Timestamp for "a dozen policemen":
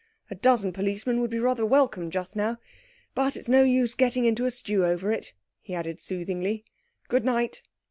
0.31-1.21